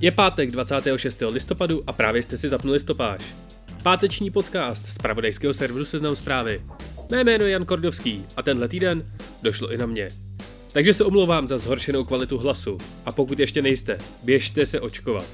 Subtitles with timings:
[0.00, 1.22] Je pátek 26.
[1.30, 3.34] listopadu a právě jste si zapnuli stopáž.
[3.82, 6.62] Páteční podcast z pravodejského serveru Seznam zprávy.
[7.10, 10.08] Mé jméno je Jan Kordovský a tenhle týden došlo i na mě.
[10.72, 15.26] Takže se omlouvám za zhoršenou kvalitu hlasu a pokud ještě nejste, běžte se očkovat.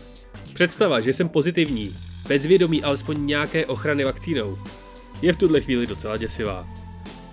[0.55, 1.97] Představa, že jsem pozitivní,
[2.29, 4.59] bez vědomí alespoň nějaké ochrany vakcínou,
[5.23, 6.69] je v tuhle chvíli docela děsivá.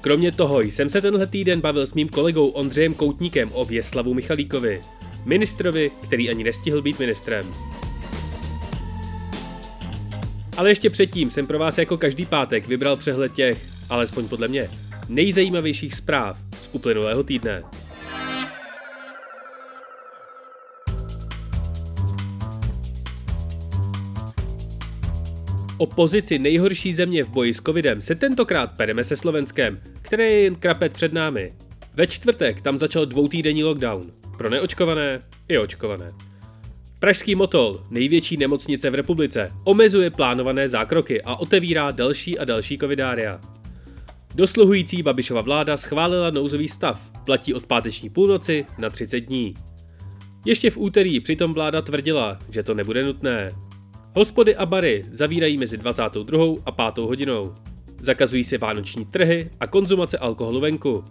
[0.01, 4.81] Kromě toho jsem se tenhle týden bavil s mým kolegou Ondřejem Koutníkem o Věslavu Michalíkovi,
[5.25, 7.53] ministrovi, který ani nestihl být ministrem.
[10.57, 13.57] Ale ještě předtím jsem pro vás jako každý pátek vybral přehled těch,
[13.89, 14.69] alespoň podle mě,
[15.09, 17.63] nejzajímavějších zpráv z uplynulého týdne.
[25.77, 30.39] O pozici nejhorší země v boji s covidem se tentokrát pereme se Slovenskem, které je
[30.39, 31.53] jen krapet před námi.
[31.95, 34.11] Ve čtvrtek tam začal dvoutýdenní lockdown.
[34.37, 36.11] Pro neočkované i očkované.
[36.99, 43.41] Pražský Motol, největší nemocnice v republice, omezuje plánované zákroky a otevírá další a další covidária.
[44.35, 49.53] Dosluhující Babišova vláda schválila nouzový stav, platí od páteční půlnoci na 30 dní.
[50.45, 53.51] Ještě v úterý přitom vláda tvrdila, že to nebude nutné.
[54.15, 56.45] Hospody a bary zavírají mezi 22.
[56.65, 56.97] a 5.
[56.97, 57.53] hodinou.
[57.99, 61.03] Zakazují se vánoční trhy a konzumace alkoholu venku.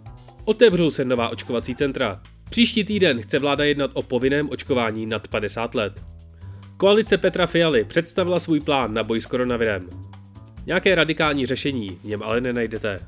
[0.45, 2.21] Otevřou se nová očkovací centra.
[2.49, 5.93] Příští týden chce vláda jednat o povinném očkování nad 50 let.
[6.77, 9.89] Koalice Petra Fialy představila svůj plán na boj s koronavirem.
[10.65, 12.99] Nějaké radikální řešení v něm ale nenajdete.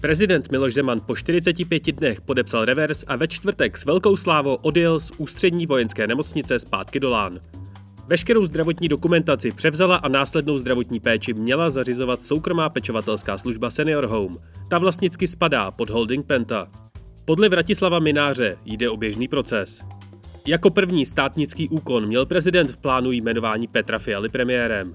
[0.00, 5.00] Prezident Miloš Zeman po 45 dnech podepsal revers a ve čtvrtek s velkou slávou odjel
[5.00, 7.40] z ústřední vojenské nemocnice zpátky do Lán.
[8.06, 14.36] Veškerou zdravotní dokumentaci převzala a následnou zdravotní péči měla zařizovat soukromá pečovatelská služba Senior Home.
[14.68, 16.68] Ta vlastnicky spadá pod holding Penta.
[17.24, 19.80] Podle Vratislava Mináře jde o běžný proces.
[20.46, 24.94] Jako první státnický úkon měl prezident v plánu jmenování Petra Fialy premiérem.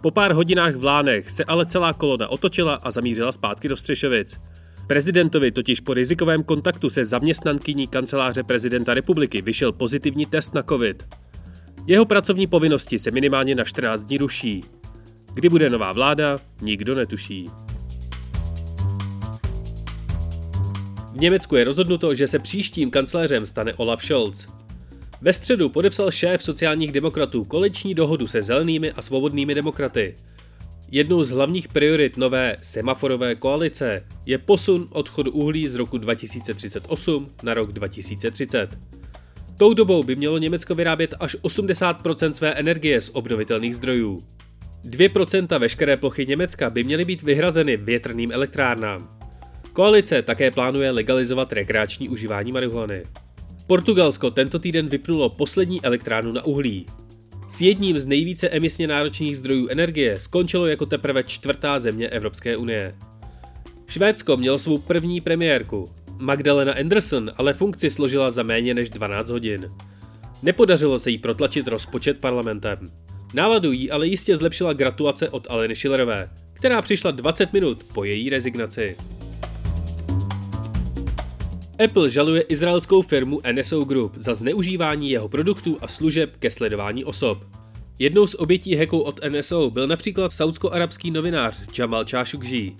[0.00, 4.40] Po pár hodinách v Lánech se ale celá kolona otočila a zamířila zpátky do Střešovic.
[4.86, 11.04] Prezidentovi totiž po rizikovém kontaktu se zaměstnankyní kanceláře prezidenta republiky vyšel pozitivní test na COVID.
[11.86, 14.64] Jeho pracovní povinnosti se minimálně na 14 dní ruší.
[15.34, 17.50] Kdy bude nová vláda, nikdo netuší.
[21.12, 24.48] V Německu je rozhodnuto, že se příštím kancléřem stane Olaf Scholz.
[25.20, 30.14] Ve středu podepsal šéf sociálních demokratů koleční dohodu se zelenými a svobodnými demokraty.
[30.90, 37.54] Jednou z hlavních priorit nové semaforové koalice je posun odchodu uhlí z roku 2038 na
[37.54, 38.99] rok 2030.
[39.60, 44.24] Tou dobou by mělo Německo vyrábět až 80% své energie z obnovitelných zdrojů.
[44.84, 49.18] 2% veškeré plochy Německa by měly být vyhrazeny větrným elektrárnám.
[49.72, 53.02] Koalice také plánuje legalizovat rekreační užívání marihuany.
[53.66, 56.86] Portugalsko tento týden vypnulo poslední elektrárnu na uhlí.
[57.48, 62.94] S jedním z nejvíce emisně náročných zdrojů energie skončilo jako teprve čtvrtá země Evropské unie.
[63.86, 65.90] Švédsko mělo svou první premiérku.
[66.20, 69.68] Magdalena Anderson ale funkci složila za méně než 12 hodin.
[70.42, 72.78] Nepodařilo se jí protlačit rozpočet parlamentem.
[73.34, 78.30] Náladu jí ale jistě zlepšila gratulace od Aleny Schillerové, která přišla 20 minut po její
[78.30, 78.96] rezignaci.
[81.84, 87.44] Apple žaluje izraelskou firmu NSO Group za zneužívání jeho produktů a služeb ke sledování osob.
[87.98, 92.76] Jednou z obětí hacku od NSO byl například saudsko-arabský novinář Jamal Khashoggi.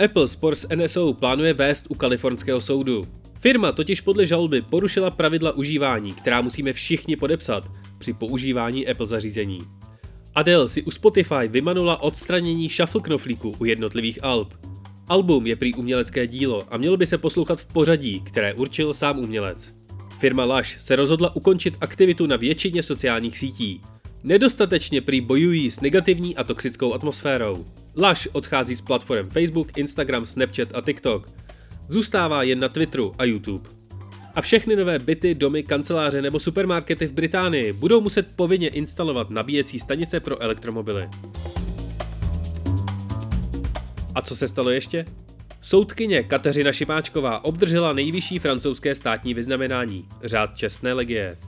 [0.00, 3.04] Apple spor s NSO plánuje vést u kalifornského soudu.
[3.40, 9.58] Firma totiž podle žaloby porušila pravidla užívání, která musíme všichni podepsat při používání Apple zařízení.
[10.34, 14.54] Adele si u Spotify vymanula odstranění shuffle knoflíku u jednotlivých alb.
[15.08, 19.18] Album je prý umělecké dílo a mělo by se poslouchat v pořadí, které určil sám
[19.18, 19.74] umělec.
[20.18, 23.80] Firma Lush se rozhodla ukončit aktivitu na většině sociálních sítí.
[24.24, 27.64] Nedostatečně prý bojují s negativní a toxickou atmosférou.
[27.96, 31.28] Lush odchází z platform Facebook, Instagram, Snapchat a TikTok.
[31.88, 33.70] Zůstává jen na Twitteru a YouTube.
[34.34, 39.80] A všechny nové byty, domy, kanceláře nebo supermarkety v Británii budou muset povinně instalovat nabíjecí
[39.80, 41.08] stanice pro elektromobily.
[44.14, 45.04] A co se stalo ještě?
[45.60, 51.38] Soudkyně Kateřina Šipáčková obdržela nejvyšší francouzské státní vyznamenání, řád čestné legie.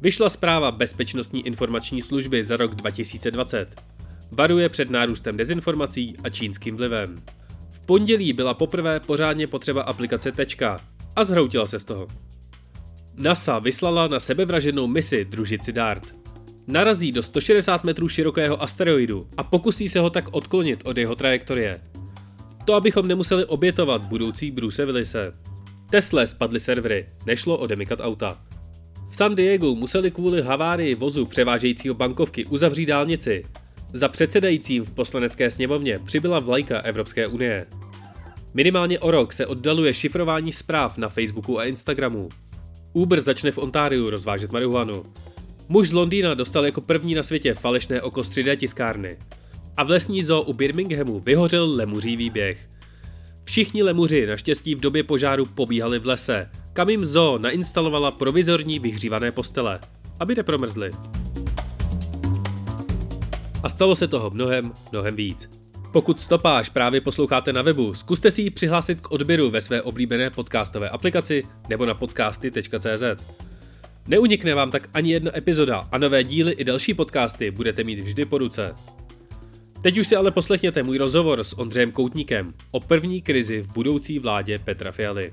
[0.00, 3.97] Vyšla zpráva Bezpečnostní informační služby za rok 2020.
[4.30, 7.22] Varuje před nárůstem dezinformací a čínským vlivem.
[7.70, 10.80] V pondělí byla poprvé pořádně potřeba aplikace Tečka
[11.16, 12.06] a zhroutila se z toho.
[13.16, 16.14] NASA vyslala na sebevraženou misi družici DART.
[16.66, 21.80] Narazí do 160 metrů širokého asteroidu a pokusí se ho tak odklonit od jeho trajektorie.
[22.64, 25.32] To, abychom nemuseli obětovat budoucí Bruce Willise.
[25.90, 28.38] Tesla spadly servery, nešlo o demikat auta.
[29.10, 33.44] V San Diego museli kvůli havárii vozu převážejícího bankovky uzavřít dálnici.
[33.92, 37.66] Za předsedajícím v poslanecké sněmovně přibyla vlajka Evropské unie.
[38.54, 42.28] Minimálně o rok se oddaluje šifrování zpráv na Facebooku a Instagramu.
[42.92, 45.02] Uber začne v Ontáriu rozvážet marihuanu.
[45.68, 49.18] Muž z Londýna dostal jako první na světě falešné oko 3D tiskárny.
[49.76, 52.68] A v lesní zoo u Birminghamu vyhořel lemuří výběh.
[53.44, 59.32] Všichni lemuři naštěstí v době požáru pobíhali v lese, kam jim zoo nainstalovala provizorní vyhřívané
[59.32, 59.80] postele,
[60.20, 60.90] aby nepromrzli.
[63.78, 65.48] Stalo se toho mnohem, mnohem víc.
[65.92, 70.30] Pokud stopáž právě posloucháte na webu, zkuste si ji přihlásit k odběru ve své oblíbené
[70.30, 73.32] podcastové aplikaci nebo na podcasty.cz.
[74.08, 78.24] Neunikne vám tak ani jedna epizoda a nové díly i další podcasty budete mít vždy
[78.24, 78.74] po ruce.
[79.82, 84.18] Teď už si ale poslechněte můj rozhovor s Ondřejem Koutníkem o první krizi v budoucí
[84.18, 85.32] vládě Petra Fialy.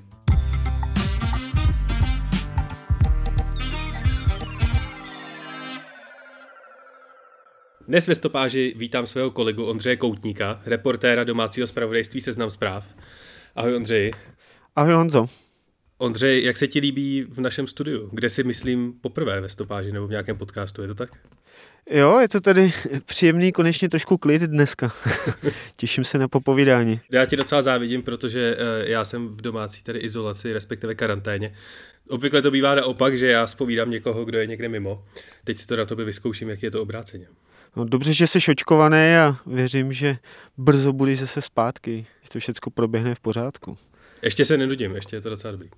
[7.87, 12.85] Dnes ve stopáži vítám svého kolegu Ondřeje Koutníka, reportéra domácího zpravodajství Seznam zpráv.
[13.55, 14.11] Ahoj Ondřej.
[14.75, 15.25] Ahoj Honzo.
[15.97, 18.09] Ondřej, jak se ti líbí v našem studiu?
[18.13, 21.09] Kde si myslím poprvé ve stopáži nebo v nějakém podcastu, je to tak?
[21.89, 22.73] Jo, je to tady
[23.05, 24.93] příjemný, konečně trošku klid dneska.
[25.75, 26.99] Těším se na popovídání.
[27.11, 31.53] Já ti docela závidím, protože eh, já jsem v domácí tady izolaci, respektive karanténě.
[32.09, 35.05] Obvykle to bývá naopak, že já spovídám někoho, kdo je někde mimo.
[35.43, 37.27] Teď si to na tobě vyzkouším, jak je to obráceně.
[37.75, 40.17] No, dobře, že jsi očkovaný a věřím, že
[40.57, 43.77] brzo budeš zase zpátky, že to všechno proběhne v pořádku.
[44.21, 45.69] Ještě se nenudím, ještě je to docela dobrý.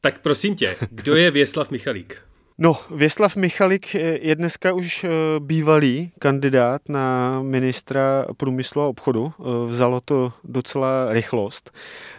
[0.00, 2.22] Tak prosím tě, kdo je Věslav Michalík?
[2.58, 9.32] No, Věslav Michalik je dneska už eh, bývalý kandidát na ministra průmyslu a obchodu.
[9.38, 11.70] Eh, vzalo to docela rychlost.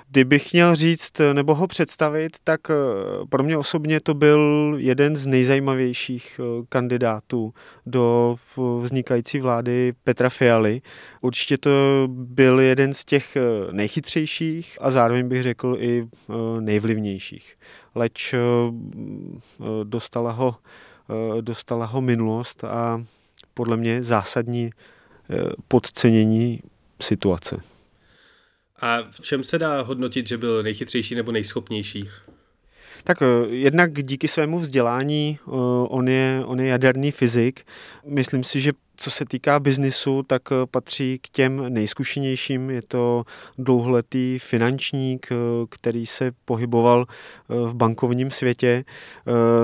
[0.10, 2.74] Kdybych měl říct nebo ho představit, tak eh,
[3.30, 6.39] pro mě osobně to byl jeden z nejzajímavějších
[6.69, 7.54] kandidátů
[7.86, 8.36] do
[8.81, 10.81] vznikající vlády Petra Fialy.
[11.22, 11.69] Určitě to
[12.07, 13.38] byl jeden z těch
[13.72, 16.07] nejchytřejších a zároveň bych řekl i
[16.60, 17.57] nejvlivnějších
[17.97, 18.38] leč eh,
[19.83, 20.55] dostala ho,
[21.09, 23.03] eh, dostala ho minulost a
[23.53, 25.35] podle mě zásadní eh,
[25.67, 26.61] podcenění
[27.01, 27.61] situace.
[28.79, 32.09] A v čem se dá hodnotit, že byl nejchytřejší nebo nejschopnější?
[33.03, 33.17] Tak
[33.49, 35.39] jednak díky svému vzdělání,
[35.88, 37.65] on je, on je jaderný fyzik.
[38.05, 42.69] Myslím si, že co se týká biznisu, tak eh, patří k těm nejzkušenějším.
[42.69, 43.23] Je to
[43.57, 45.35] dlouholetý finančník, eh,
[45.69, 48.85] který se pohyboval eh, v bankovním světě.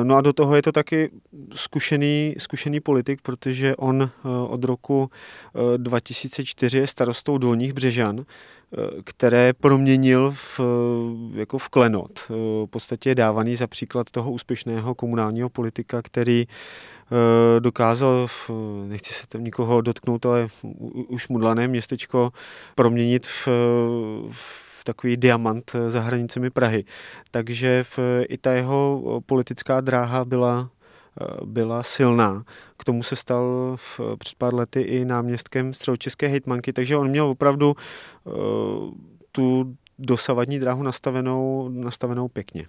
[0.03, 1.09] No a do toho je to taky
[1.56, 4.09] zkušený, zkušený politik, protože on
[4.47, 5.09] od roku
[5.77, 8.25] 2004 je starostou Dolních Břežan,
[9.03, 10.59] které proměnil v,
[11.33, 12.19] jako v klenot.
[12.29, 16.47] V podstatě je dávaný za příklad toho úspěšného komunálního politika, který
[17.59, 18.51] dokázal, v,
[18.88, 20.48] nechci se tam nikoho dotknout, ale
[21.07, 22.31] už mudlané městečko
[22.75, 23.48] proměnit v,
[24.31, 26.86] v takový diamant za hranicemi Prahy.
[27.31, 30.69] Takže v, i ta jeho politická dráha byla
[31.22, 32.43] eh, byla silná.
[32.77, 37.25] K tomu se stal v, před pár lety i náměstkem středočeské hejtmanky, takže on měl
[37.25, 37.75] opravdu
[38.24, 38.33] uh,
[39.31, 42.67] tu dosavadní dráhu nastavenou, nastavenou pěkně.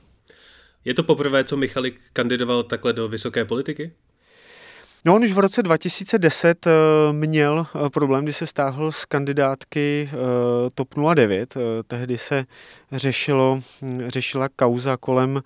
[0.85, 3.93] Je to poprvé, co Michalik kandidoval takhle do vysoké politiky?
[5.07, 6.71] No on už v roce 2010 eh,
[7.13, 10.17] měl eh, problém, kdy se stáhl z kandidátky eh,
[10.75, 11.55] TOP 09.
[11.87, 12.45] Tehdy se
[12.93, 15.43] řešilo, hm, řešila kauza kolem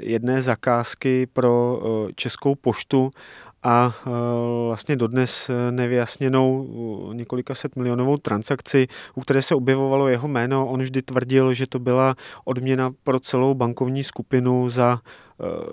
[0.00, 1.82] jedné zakázky pro
[2.14, 3.10] Českou poštu
[3.62, 3.94] a
[4.66, 6.66] vlastně dodnes nevyjasněnou
[7.12, 10.66] několika set milionovou transakci, u které se objevovalo jeho jméno.
[10.66, 12.14] On vždy tvrdil, že to byla
[12.44, 15.00] odměna pro celou bankovní skupinu za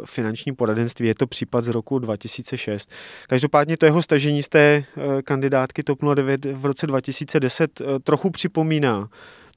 [0.05, 1.07] finanční poradenství.
[1.07, 2.91] Je to případ z roku 2006.
[3.27, 8.29] Každopádně to jeho stažení z té eh, kandidátky TOP 09 v roce 2010 eh, trochu
[8.29, 9.09] připomíná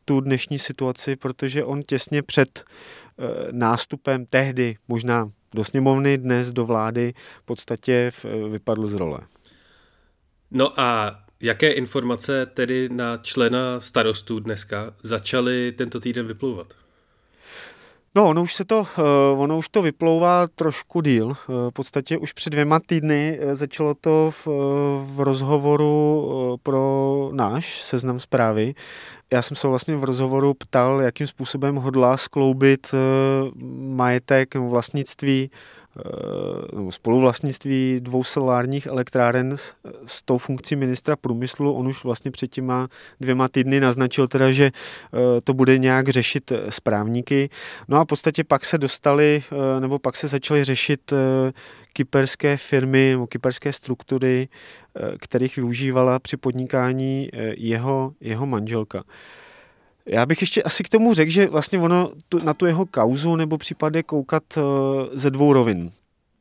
[0.05, 2.65] tu dnešní situaci, protože on těsně před
[3.51, 8.11] nástupem tehdy, možná do sněmovny, dnes do vlády, v podstatě
[8.51, 9.21] vypadl z role.
[10.51, 16.75] No a jaké informace tedy na člena starostů dneska začaly tento týden vyplouvat?
[18.19, 19.03] No, ono už se to, eh,
[19.37, 21.33] ono už to vyplouvá trošku díl.
[21.33, 24.47] Eh, v podstatě už před dvěma týdny eh, začalo to v,
[25.15, 28.75] v rozhovoru pro náš seznam zprávy.
[29.33, 32.95] Já jsem se vlastně v rozhovoru ptal, jakým způsobem hodlá skloubit
[33.79, 35.51] majetek nebo vlastnictví
[36.91, 39.75] spoluvlastnictví dvou solárních elektráren s,
[40.07, 41.73] s tou funkcí ministra průmyslu.
[41.73, 42.89] On už vlastně před těma
[43.21, 47.51] dvěma týdny naznačil teda, že eh, to bude nějak řešit eh, správníky.
[47.89, 49.43] No a v podstatě pak se dostali,
[49.81, 51.13] nebo pak se začaly řešit
[51.93, 54.49] kyperské firmy nebo kyperské struktury,
[55.21, 59.05] kterých využívala při podnikání jeho, jeho manželka.
[60.09, 63.37] Já bych ještě asi k tomu řekl, že vlastně ono tu, na tu jeho kauzu
[63.37, 64.63] nebo případě koukat uh,
[65.13, 65.91] ze dvou rovin.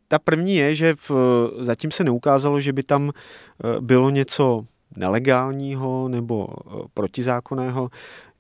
[0.08, 1.12] Ta první je, že v,
[1.60, 3.12] zatím se neukázalo, že by tam uh,
[3.82, 7.90] bylo něco nelegálního nebo uh, protizákonného.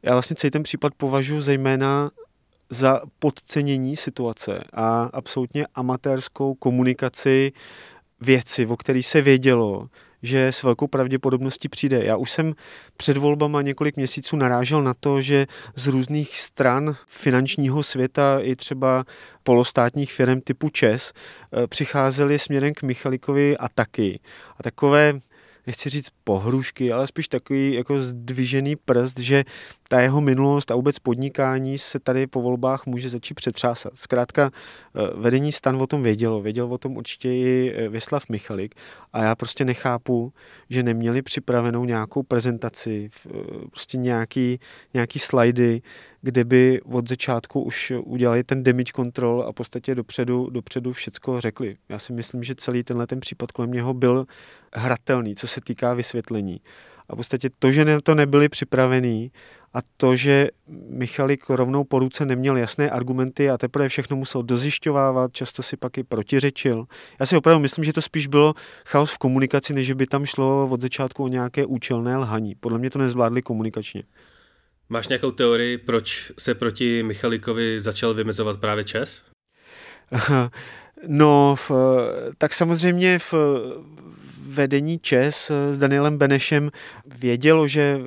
[0.04, 2.12] Já vlastně celý ten případ považuji zejména
[2.70, 7.52] za podcenění situace a absolutně amatérskou komunikaci
[8.22, 9.88] věci, o které se vědělo,
[10.24, 12.04] že s velkou pravděpodobností přijde.
[12.04, 12.54] Já už jsem
[12.98, 19.06] před volbama několik měsíců narážel na to, že z různých stran finančního světa i třeba
[19.44, 24.20] polostátních firm typu ČES eh, přicházely směrem k Michalikovi ataky.
[24.60, 25.20] A takové
[25.68, 29.44] nechci říct pohrušky, ale spíš takový jako zdvižený prst, že
[29.88, 33.92] ta jeho minulost a vůbec podnikání se tady po volbách může začít přetřásat.
[33.96, 38.76] Zkrátka eh, vedení stan o tom vědělo, věděl o tom určitě i eh, Vyslav Michalik
[39.14, 40.34] a já prostě nechápu,
[40.70, 43.30] že neměli připravenou nějakou prezentaci, eh,
[43.70, 44.60] prostě nějaký,
[44.94, 45.82] nějaký slajdy,
[46.22, 51.42] kde by od začátku už udělali ten damage control a v podstatě dopředu, dopředu všecko
[51.42, 51.78] řekli.
[51.90, 54.26] Já si myslím, že celý tenhle ten případ kolem něho byl
[54.74, 56.62] hratelný, co se týká vysvětlení.
[57.10, 59.32] A v podstatě to, že to nebyli připravený
[59.74, 60.48] a to, že
[60.90, 65.98] Michalik rovnou po ruce neměl jasné argumenty a teprve všechno musel dozjišťovávat, často si pak
[65.98, 66.86] i protiřečil.
[67.20, 68.54] Já si opravdu myslím, že to spíš bylo
[68.86, 72.56] chaos v komunikaci, než by tam šlo od začátku o nějaké účelné lhaní.
[72.56, 74.04] Podle mě to nezvládli komunikačně.
[74.90, 79.24] Máš nějakou teorii, proč se proti Michalikovi začal vymezovat právě Čes?
[81.08, 81.72] No, v,
[82.38, 83.34] tak samozřejmě v
[84.58, 86.72] vedení ČES s Danielem Benešem
[87.06, 88.00] vědělo, že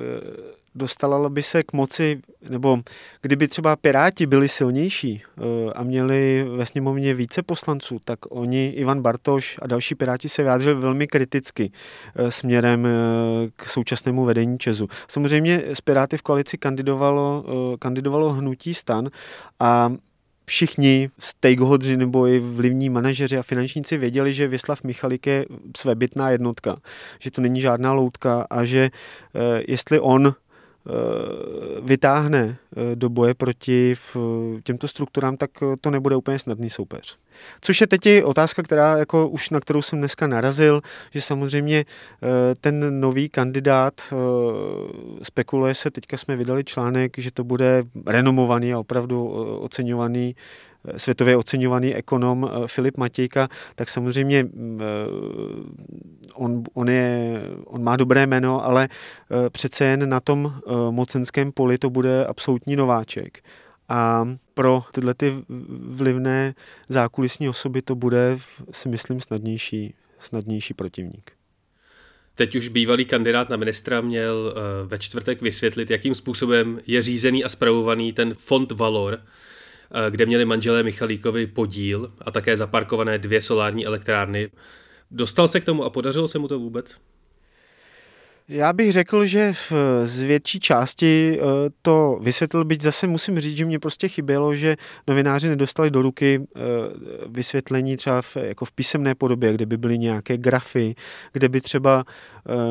[0.75, 2.79] dostala by se k moci, nebo
[3.21, 5.41] kdyby třeba Piráti byli silnější eh,
[5.73, 10.75] a měli ve sněmovně více poslanců, tak oni, Ivan Bartoš a další Piráti se vyjádřili
[10.75, 11.71] velmi kriticky
[12.15, 12.91] eh, směrem eh,
[13.55, 14.87] k současnému vedení Česu.
[15.07, 17.45] Samozřejmě z Piráty v koalici kandidovalo,
[17.79, 19.09] kandidovalo hnutí stan
[19.59, 19.91] a
[20.51, 25.45] všichni stakeholdři nebo i vlivní manažeři a finančníci věděli, že Věslav Michalik je
[25.77, 26.77] svébytná jednotka,
[27.19, 28.89] že to není žádná loutka a že
[29.67, 30.50] jestli on Eh,
[31.81, 33.93] vytáhne eh, do boje proti
[34.63, 37.17] těmto strukturám, tak eh, to nebude úplně snadný soupeř.
[37.61, 41.85] Což je teď otázka, která jako už na kterou jsem dneska narazil, že samozřejmě
[42.61, 44.01] ten nový kandidát,
[45.23, 49.27] spekuluje se, teďka jsme vydali článek, že to bude renomovaný a opravdu
[49.59, 50.35] oceňovaný
[50.97, 54.85] světově oceňovaný ekonom eh, Filip Matějka, tak samozřejmě mm, eh,
[56.33, 60.53] on, on, je, on má dobré jméno, ale eh, přece jen na tom
[60.91, 63.43] mocenském poli to bude absolutní nováček.
[63.89, 65.33] A pro tyhle ty
[65.79, 66.53] vlivné
[66.89, 68.37] zákulisní osoby to bude,
[68.71, 71.31] si myslím, snadnější, snadnější protivník.
[72.35, 77.49] Teď už bývalý kandidát na ministra měl ve čtvrtek vysvětlit, jakým způsobem je řízený a
[77.49, 79.19] spravovaný ten fond Valor,
[80.09, 84.49] kde měli manželé Michalíkovi podíl a také zaparkované dvě solární elektrárny.
[85.11, 86.95] Dostal se k tomu a podařilo se mu to vůbec?
[88.47, 89.71] Já bych řekl, že v,
[90.03, 91.43] z větší části eh,
[91.81, 96.41] to vysvětlil, byť zase musím říct, že mě prostě chybělo, že novináři nedostali do ruky
[96.41, 96.59] eh,
[97.27, 100.95] vysvětlení třeba v, jako v písemné podobě, kde by byly nějaké grafy,
[101.33, 102.03] kde by třeba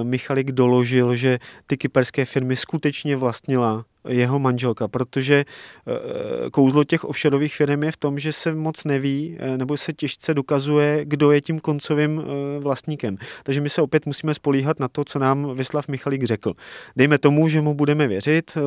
[0.03, 7.55] Michalik doložil, že ty kyperské firmy skutečně vlastnila jeho manželka, protože eh, kouzlo těch offshoreových
[7.55, 11.41] firm je v tom, že se moc neví eh, nebo se těžce dokazuje, kdo je
[11.41, 13.17] tím koncovým eh, vlastníkem.
[13.43, 16.53] Takže my se opět musíme spolíhat na to, co nám Vyslav Michalík řekl.
[16.97, 18.59] Dejme tomu, že mu budeme věřit,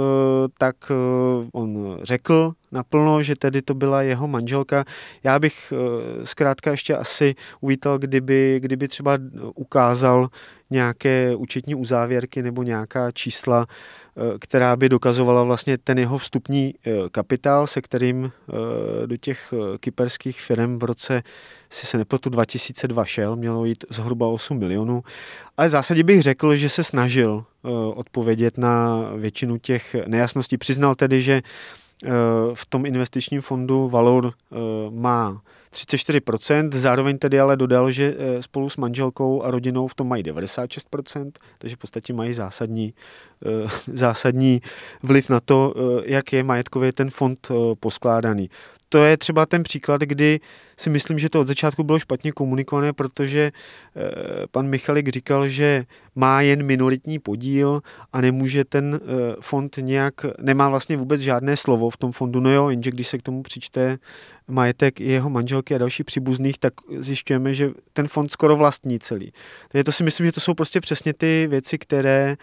[0.58, 0.76] tak
[1.54, 4.86] on řekl naplno, že tedy to byla jeho manželka.
[5.24, 5.74] Já bych
[6.24, 9.18] zkrátka ještě asi uvítal, kdyby, kdyby třeba
[9.56, 10.30] ukázal
[10.74, 13.68] nějaké účetní uzávěrky nebo nějaká čísla,
[14.40, 20.42] která by dokazovala vlastně ten jeho vstupní eh, kapitál, se kterým eh, do těch kyperských
[20.42, 21.24] firm v roce,
[21.70, 25.04] si se nepletu, 2002 šel, mělo jít zhruba 8 milionů.
[25.58, 27.46] Ale v zásadě bych řekl, že se snažil
[27.94, 30.58] odpovědět na většinu těch nejasností.
[30.58, 31.42] Přiznal tedy, že
[32.54, 34.34] v tom investičním fondu Valor
[34.90, 35.42] má
[35.74, 41.32] 34%, zároveň tedy ale dodal, že spolu s manželkou a rodinou v tom mají 96%,
[41.58, 42.94] takže v podstatě mají zásadní,
[43.94, 44.62] zásadní
[45.04, 45.74] vliv na to,
[46.06, 48.50] jak je majetkově ten fond poskládaný
[48.94, 50.40] to je třeba ten příklad, kdy
[50.78, 53.52] si myslím, že to od začátku bylo špatně komunikované, protože
[53.96, 54.02] eh,
[54.52, 55.86] pan Michalik říkal, že
[56.16, 57.82] má jen minoritní podíl
[58.14, 62.40] a nemůže ten eh, fond nějak, nemá vlastně vůbec žádné slovo v tom fondu.
[62.40, 63.98] No jo, jenže když se k tomu přičte
[64.48, 69.34] majetek jeho manželky a další příbuzných, tak zjišťujeme, že ten fond skoro vlastní celý.
[69.72, 72.38] Takže to si myslím, že to jsou prostě přesně ty věci, které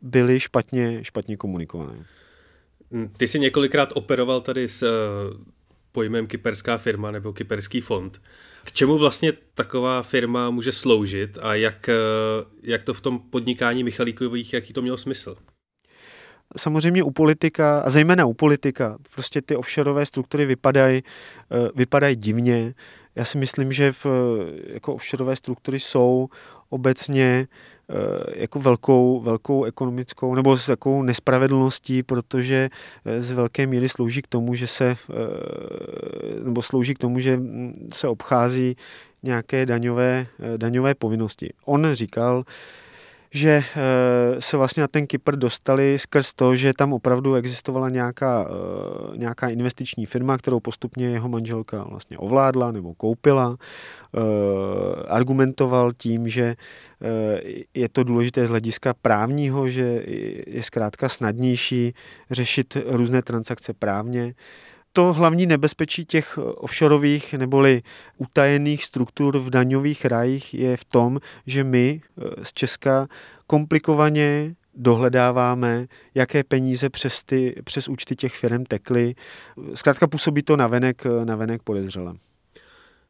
[0.00, 2.04] byly špatně, špatně komunikované.
[3.16, 4.84] Ty jsi několikrát operoval tady s
[5.92, 8.22] pojmem kyperská firma nebo kyperský fond.
[8.64, 11.94] K čemu vlastně taková firma může sloužit a jak, eh,
[12.62, 15.36] jak to v tom podnikání Michalíkových, jaký to mělo smysl?
[16.56, 22.74] Samozřejmě u politika, a zejména u politika, prostě ty offshoreové struktury vypadají eh, vypadaj divně.
[23.14, 24.06] Já si myslím, že v,
[24.66, 26.28] jako offshoreové struktury jsou
[26.68, 27.48] obecně
[27.81, 27.81] Eh,
[28.34, 32.70] jako velkou, velkou ekonomickou nebo s takovou nespravedlností, protože
[33.04, 37.36] eh, z velké míry slouží k tomu, že se eh, nebo slouží k tomu, že
[37.36, 38.76] mm, se obchází
[39.22, 41.52] nějaké daňové, daňové povinnosti.
[41.64, 42.44] On říkal,
[43.34, 48.48] že eh, se vlastně na ten Kypr dostali skrz to, že tam opravdu existovala nějaká,
[48.50, 53.56] eh, nějaká investiční firma, kterou postupně jeho manželka vlastně ovládla nebo koupila.
[53.56, 54.18] Eh,
[55.08, 56.56] argumentoval tím, že
[57.74, 60.02] je to důležité z hlediska právního, že
[60.46, 61.94] je zkrátka snadnější
[62.30, 64.34] řešit různé transakce právně
[64.92, 67.82] to hlavní nebezpečí těch offshoreových neboli
[68.18, 73.08] utajených struktur v daňových rajích je v tom, že my eh, z Česka
[73.46, 79.14] komplikovaně dohledáváme, jaké peníze přes, ty, přes účty těch firm tekly.
[79.74, 82.14] Zkrátka působí to navenek, navenek podezřele.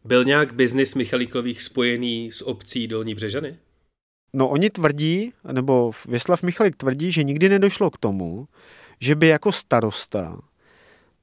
[0.05, 3.57] Byl nějak biznis Michalíkových spojený s obcí Dolní Břežany?
[4.33, 8.49] No oni tvrdí, nebo Věslav Michalik tvrdí, že nikdy nedošlo k tomu,
[9.01, 10.39] že by jako starosta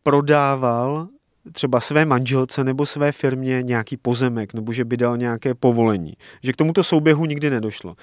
[0.04, 1.08] prodával
[1.52, 6.14] třeba své manželce nebo své firmě nějaký pozemek, nebo že by dal nějaké povolení.
[6.44, 7.96] Že k tomuto souběhu nikdy nedošlo.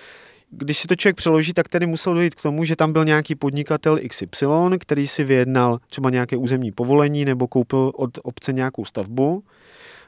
[0.51, 3.35] Když si to člověk přeloží, tak tedy musel dojít k tomu, že tam byl nějaký
[3.35, 4.47] podnikatel XY,
[4.79, 9.45] který si vyjednal třeba nějaké územní povolení nebo koupil od obce nějakou stavbu.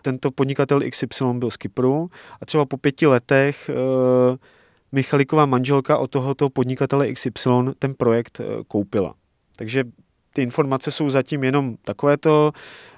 [0.03, 3.74] Tento podnikatel XY byl z Kypru a třeba po pěti letech e,
[4.92, 9.14] Michaliková manželka od tohoto podnikatele XY ten projekt e, koupila.
[9.57, 9.85] Takže
[10.32, 12.52] ty informace jsou zatím jenom takovéto.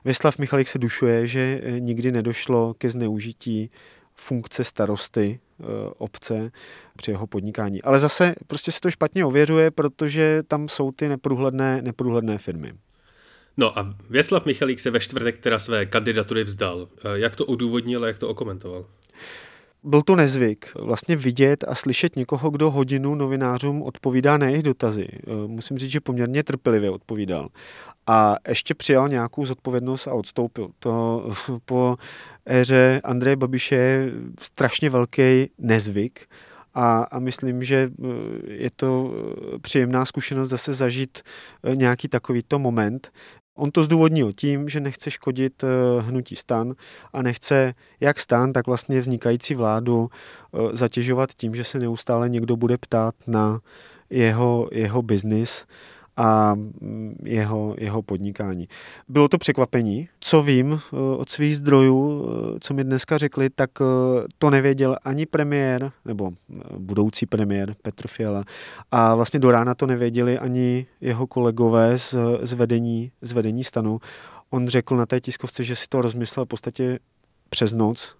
[0.04, 3.70] Vyslav Michalik se dušuje, že eh, nikdy nedošlo ke zneužití
[4.14, 5.64] funkce starosty eh,
[5.98, 6.50] obce
[6.96, 7.82] při jeho podnikání.
[7.82, 12.72] Ale zase prostě se to špatně ověřuje, protože tam jsou ty neprůhledné, neprůhledné firmy.
[13.56, 16.88] No a Věslav Michalík se ve čtvrtek teda své kandidatury vzdal.
[16.98, 18.86] Eh, jak to odůvodnil a jak to okomentoval?
[19.82, 25.08] Byl to nezvyk vlastně vidět a slyšet někoho, kdo hodinu novinářům odpovídá na jejich dotazy.
[25.12, 27.48] Eh, musím říct, že poměrně trpělivě odpovídal.
[28.06, 30.70] A ještě přijal nějakou zodpovědnost a odstoupil.
[30.78, 31.24] To
[31.64, 31.96] po
[32.46, 36.26] éře Andreje Babiše je strašně velký nezvyk.
[36.74, 38.06] A, a myslím, že eh,
[38.52, 39.12] je to
[39.54, 41.22] eh, příjemná zkušenost zase zažít
[41.74, 43.10] nějaký takovýto moment,
[43.60, 46.74] On to zdůvodnil tím, že nechce škodit eh, hnutí stan
[47.12, 52.56] a nechce jak stan, tak vlastně vznikající vládu eh, zatěžovat tím, že se neustále někdo
[52.56, 53.60] bude ptát na
[54.10, 55.66] jeho, jeho biznis
[56.20, 58.68] a mm, jeho, jeho podnikání.
[59.08, 60.08] Bylo to překvapení.
[60.20, 63.84] Co vím eh, od svých zdrojů, eh, co mi dneska řekli, tak eh,
[64.38, 66.30] to nevěděl ani premiér, nebo
[66.78, 68.44] budoucí premiér Petr Fiala.
[68.90, 74.00] A vlastně do rána to nevěděli ani jeho kolegové z, z, vedení, z vedení stanu.
[74.50, 76.98] On řekl na té tiskovce, že si to rozmyslel v podstatě
[77.50, 78.16] přes noc.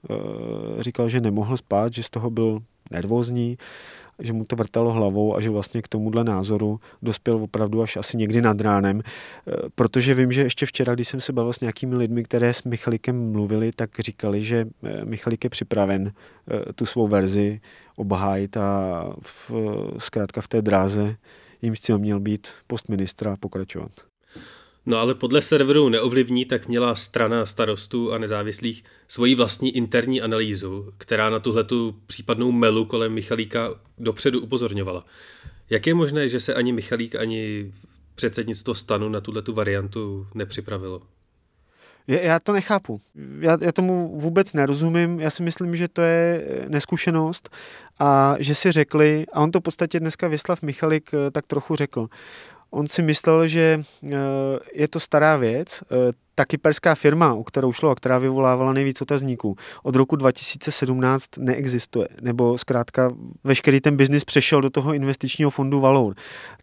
[0.81, 3.59] Říkal, že nemohl spát, že z toho byl nervózní
[4.21, 8.17] že mu to vrtalo hlavou a že vlastně k tomuhle názoru dospěl opravdu až asi
[8.17, 9.01] někdy nad ránem.
[9.01, 9.03] E,
[9.75, 13.33] protože vím, že ještě včera, když jsem se bavil s nějakými lidmi, které s Michalikem
[13.33, 16.13] mluvili, tak říkali, že e, Michalik je připraven
[16.69, 17.61] e, tu svou verzi
[17.97, 19.53] obhájit a v,
[19.99, 21.17] zkrátka v té dráze
[21.63, 24.10] jim cíl měl být post ministra pokračovat.
[24.87, 30.93] No ale podle serveru Neovlivní tak měla strana starostů a nezávislých svoji vlastní interní analýzu,
[30.99, 35.05] která na tuhletu případnou melu kolem Michalíka dopředu upozorňovala.
[35.71, 37.73] Jak je možné, že se ani Michalík, ani
[38.15, 41.03] předsednictvo stanu na tuhletu variantu nepřipravilo?
[42.07, 43.01] Já to nechápu.
[43.41, 45.21] Já, já tomu vůbec nerozumím.
[45.21, 47.51] Já si myslím, že to je neskušenost
[47.99, 51.77] a že si řekli, a on to v podstatě dneska Vyslav Michalik eh, tak trochu
[51.77, 52.09] řekl,
[52.71, 53.83] On si myslel, že
[54.73, 55.83] je to stará věc,
[56.41, 62.09] ta kyperská firma, o kterou šlo a která vyvolávala nejvíc otazníků, od roku 2017 neexistuje.
[62.21, 63.13] Nebo zkrátka
[63.45, 66.15] veškerý ten biznis přešel do toho investičního fondu Valour.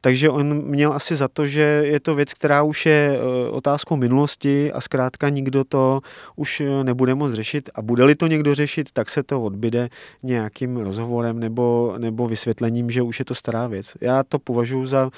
[0.01, 3.95] Takže on měl asi za to, že je to věc, která už je e, otázkou
[3.95, 6.01] minulosti a zkrátka nikdo to
[6.35, 7.69] už e, nebude moc řešit.
[7.75, 9.89] A bude-li to někdo řešit, tak se to odbyde
[10.23, 13.93] nějakým rozhovorem nebo, nebo vysvětlením, že už je to stará věc.
[14.01, 15.09] Já to považuji za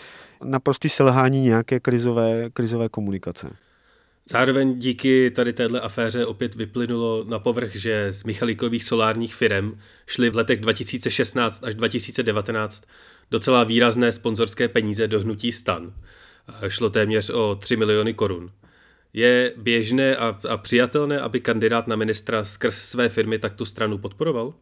[0.44, 3.50] naprostý selhání nějaké krizové, krizové komunikace.
[4.32, 10.30] Zároveň díky tady téhle aféře opět vyplynulo na povrch, že z Michalíkových solárních firm šly
[10.30, 12.84] v letech 2016 až 2019
[13.32, 15.94] docela výrazné sponzorské peníze do hnutí stan.
[16.68, 18.52] Šlo téměř o 3 miliony korun.
[19.14, 23.98] Je běžné a, a přijatelné, aby kandidát na ministra skrz své firmy tak tu stranu
[23.98, 24.54] podporoval?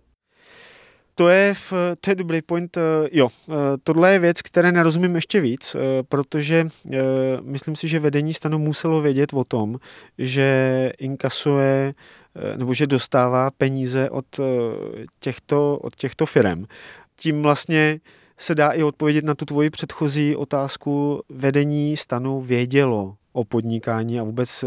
[1.18, 1.56] To je,
[2.02, 2.78] to je dobrý point.
[2.78, 3.54] Eh, jo, eh,
[3.84, 6.68] tohle je věc, které nerozumím ještě víc, eh, protože
[7.42, 9.80] myslím si, že vedení stanu muselo vědět o tom,
[10.18, 11.94] že inkasuje
[12.56, 14.26] nebo že dostává peníze od
[15.20, 16.66] těchto, od těchto firm.
[17.16, 18.00] Tím vlastně
[18.38, 21.22] se dá i odpovědět na tu tvoji předchozí otázku.
[21.30, 24.66] Vedení stanu vědělo o podnikání a vůbec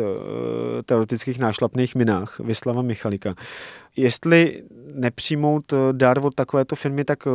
[0.84, 3.34] teoretických nášlapných minách Vyslava Michalika.
[3.96, 4.62] Jestli
[4.94, 7.30] nepřijmout eh, dar od takovéto firmy, tak eh,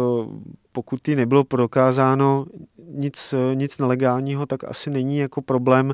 [0.71, 2.45] pokud jí nebylo prokázáno
[2.91, 5.93] nic, eh, nic nelegálního, tak asi není jako problém,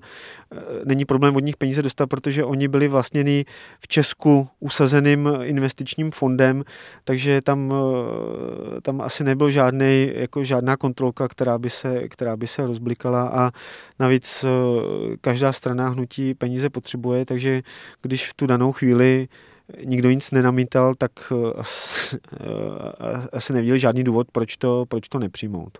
[0.85, 3.45] není problém od nich peníze dostat, protože oni byli vlastněni
[3.79, 6.63] v Česku usazeným investičním fondem,
[7.03, 7.73] takže tam,
[8.81, 13.51] tam asi nebyl žádný, jako žádná kontrolka, která by, se, která by se rozblikala a
[13.99, 14.45] navíc
[15.21, 17.61] každá strana hnutí peníze potřebuje, takže
[18.01, 19.27] když v tu danou chvíli
[19.85, 25.19] nikdo nic nenamítal, tak eh, asi, eh, asi neviděl žádný důvod, proč to, proč to
[25.19, 25.77] nepřijmout.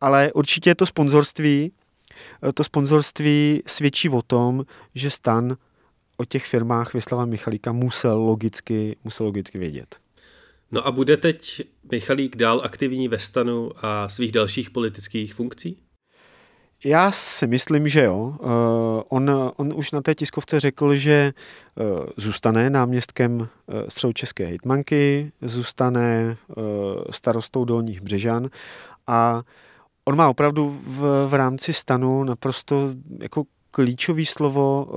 [0.00, 1.72] Ale určitě to sponzorství,
[2.48, 5.56] eh, to sponzorství svědčí o tom, že Stan
[6.16, 10.05] o těch firmách Vyslava Michalíka musel logicky, musel logicky vědět.
[10.70, 15.78] No a bude teď Michalík dál aktivní ve stanu a svých dalších politických funkcí?
[16.84, 18.36] Já si myslím, že jo.
[18.40, 21.32] Uh, on, on už na té tiskovce řekl, že
[21.74, 23.46] uh, zůstane náměstkem uh,
[23.88, 26.36] středočeské hitmanky, zůstane
[27.10, 28.50] starostou Dolních Břežan
[29.06, 29.42] a
[30.04, 33.44] on má opravdu v, v rámci stanu naprosto jako
[33.76, 34.88] klíčový slovo,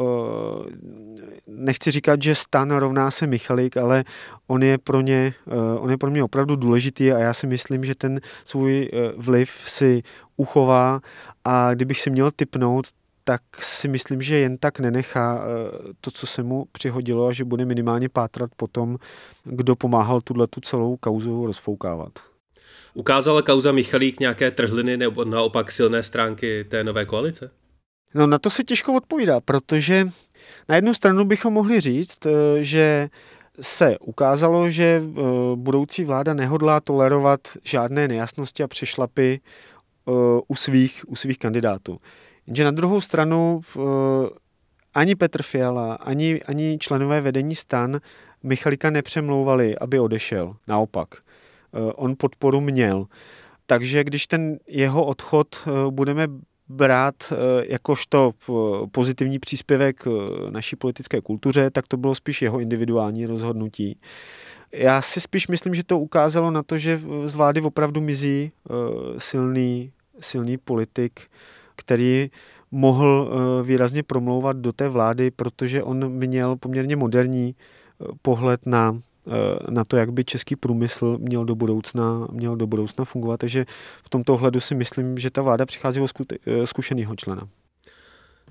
[1.48, 4.04] nechci říkat, že stan rovná se Michalik, ale
[4.48, 5.34] on je pro ně,
[5.80, 10.04] on je pro mě opravdu důležitý a já si myslím, že ten svůj vliv si
[10.38, 11.02] uchová
[11.46, 12.88] a kdybych si měl typnout,
[13.24, 17.46] tak si myslím, že jen tak nenechá eh, to, co se mu přihodilo a že
[17.46, 18.98] bude minimálně pátrat po tom,
[19.44, 22.12] kdo pomáhal tuhle tu celou kauzu rozfoukávat.
[22.94, 27.52] Ukázala kauza Michalík nějaké trhliny nebo naopak silné stránky té nové koalice?
[28.14, 30.10] No na to se těžko odpovídá, protože
[30.70, 32.32] na jednu stranu bychom mohli říct, eh,
[32.64, 33.10] že
[33.62, 35.22] se ukázalo, že eh,
[35.56, 39.42] budoucí vláda nehodlá tolerovat žádné nejasnosti a přešlapy
[40.48, 42.00] u svých, u svých kandidátů.
[42.48, 43.62] Jenže na druhou stranu
[44.94, 48.00] ani Petr Fiala, ani, ani členové vedení stan
[48.44, 50.56] Michalika nepřemlouvali, aby odešel.
[50.68, 51.08] Naopak.
[51.96, 53.06] On podporu měl.
[53.66, 56.28] Takže když ten jeho odchod budeme
[56.70, 58.32] brát jakožto
[58.92, 60.04] pozitivní příspěvek
[60.50, 64.00] naší politické kultuře, tak to bylo spíš jeho individuální rozhodnutí.
[64.72, 68.52] Já si spíš myslím, že to ukázalo na to, že z vlády opravdu mizí
[69.18, 71.22] silný silný politik,
[71.76, 72.30] který
[72.72, 78.98] mohl eh, výrazně promlouvat do té vlády, protože on měl poměrně moderní eh, pohled na,
[78.98, 79.02] eh,
[79.70, 83.40] na to, jak by český průmysl měl do budoucna, měl do budoucna fungovat.
[83.40, 83.66] Takže
[84.04, 86.08] v tomto ohledu si myslím, že ta vláda přichází o
[86.66, 87.48] zkušeného člena.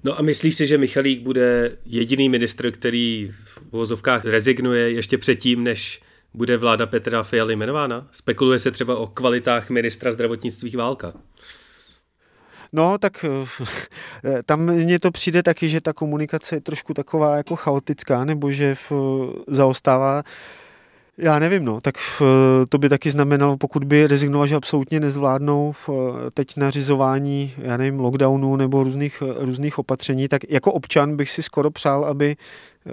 [0.04, 5.64] No a myslíš si, že Michalík bude jediný ministr, který v vozovkách rezignuje ještě předtím,
[5.64, 6.00] než
[6.34, 8.08] bude vláda Petra Fialy jmenována?
[8.12, 11.12] Spekuluje se třeba o kvalitách ministra zdravotnictví Válka.
[12.72, 13.24] No, tak
[14.24, 18.50] eh, tam mně to přijde taky, že ta komunikace je trošku taková jako chaotická, nebo
[18.50, 18.92] že v,
[19.46, 20.22] zaostává
[21.18, 22.22] já nevím, no, tak v,
[22.68, 25.88] to by taky znamenalo, pokud by rezignoval, že absolutně nezvládnou v,
[26.35, 31.70] teď nařizování, já nevím, lockdownu nebo různých, různých opatření, tak jako občan bych si skoro
[31.70, 32.37] přál, aby
[32.87, 32.90] eh,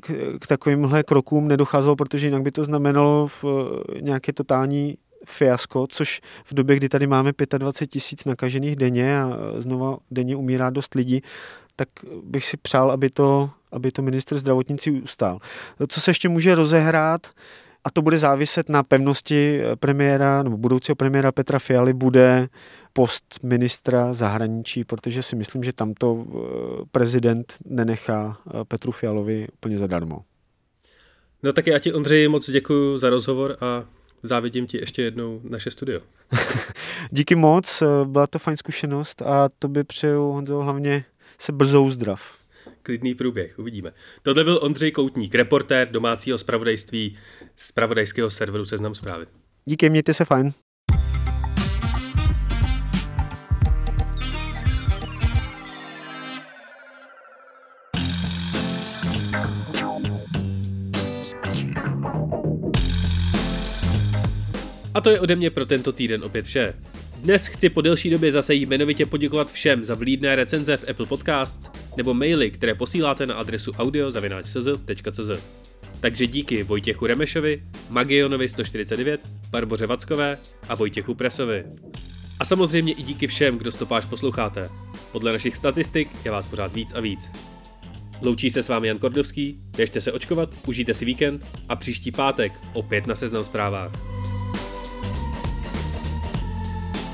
[0.00, 3.44] k, k takovýmhle krokům nedocházelo, protože jinak by to znamenalo v
[4.00, 9.96] nějaké totální fiasko, což v době, kdy tady máme 25 tisíc nakažených denně a znova
[10.10, 11.22] denně umírá dost lidí,
[11.76, 11.88] tak
[12.22, 15.38] bych si přál, aby to, aby to minister zdravotnictví ustál.
[15.88, 17.26] Co se ještě může rozehrát,
[17.84, 22.48] a to bude záviset na pevnosti premiéra nebo budoucího premiéra Petra Fialy bude
[22.92, 26.38] post ministra zahraničí, protože si myslím, že tamto eh,
[26.92, 30.24] prezident nenechá Petru Fialovi úplně zadarmo.
[31.42, 33.84] No tak já ti, Ondřej, moc děkuji za rozhovor a
[34.22, 36.00] závidím ti ještě jednou naše studio.
[37.10, 41.04] Díky moc, eh, byla to fajn zkušenost a to by přeju Honzo hlavně
[41.38, 42.36] se brzo uzdrav.
[42.82, 43.92] Klidný průběh, uvidíme.
[44.22, 47.18] Tohle byl Ondřej Koutník, reportér domácího zpravodajství
[47.56, 49.26] z pravodajského serveru Seznam zprávy.
[49.64, 50.52] Díky, mějte se fajn.
[64.96, 66.74] A to je ode mě pro tento týden opět vše.
[67.16, 71.70] Dnes chci po delší době zase jmenovitě poděkovat všem za vlídné recenze v Apple Podcasts
[71.96, 75.28] nebo maily, které posíláte na adresu audio.cz.
[76.00, 81.64] Takže díky Vojtěchu Remešovi, Magionovi 149, Barboře Vackové a Vojtěchu Presovi.
[82.38, 84.68] A samozřejmě i díky všem, kdo stopáž posloucháte.
[85.12, 87.30] Podle našich statistik je vás pořád víc a víc.
[88.22, 92.52] Loučí se s vámi Jan Kordovský, běžte se očkovat, užijte si víkend a příští pátek
[92.72, 94.15] opět na seznam zprávách.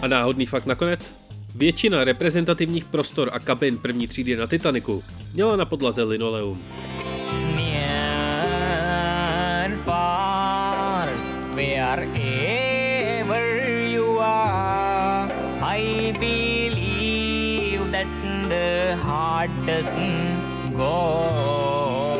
[0.02, 1.10] A náhodný fakt nakonec?
[1.54, 6.62] Většina reprezentativních prostor a kabin první třídy na Titaniku měla na podlaze linoleum.
[20.76, 22.11] Go